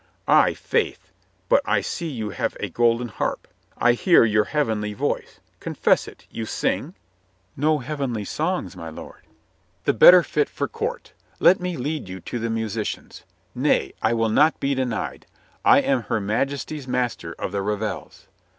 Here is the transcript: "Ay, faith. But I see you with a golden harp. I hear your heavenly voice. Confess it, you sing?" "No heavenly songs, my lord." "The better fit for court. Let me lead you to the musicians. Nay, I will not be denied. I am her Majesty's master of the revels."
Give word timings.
"Ay, 0.27 0.55
faith. 0.55 1.11
But 1.47 1.61
I 1.63 1.81
see 1.81 2.07
you 2.09 2.29
with 2.35 2.57
a 2.59 2.69
golden 2.69 3.07
harp. 3.07 3.47
I 3.77 3.93
hear 3.93 4.25
your 4.25 4.45
heavenly 4.45 4.93
voice. 4.93 5.39
Confess 5.59 6.07
it, 6.07 6.25
you 6.31 6.47
sing?" 6.47 6.95
"No 7.55 7.77
heavenly 7.77 8.25
songs, 8.25 8.75
my 8.75 8.89
lord." 8.89 9.21
"The 9.83 9.93
better 9.93 10.23
fit 10.23 10.49
for 10.49 10.67
court. 10.67 11.13
Let 11.39 11.59
me 11.59 11.77
lead 11.77 12.09
you 12.09 12.19
to 12.19 12.39
the 12.39 12.49
musicians. 12.49 13.25
Nay, 13.53 13.93
I 14.01 14.15
will 14.15 14.29
not 14.29 14.59
be 14.59 14.73
denied. 14.73 15.27
I 15.63 15.81
am 15.81 16.01
her 16.01 16.19
Majesty's 16.19 16.87
master 16.87 17.33
of 17.37 17.51
the 17.51 17.61
revels." 17.61 18.27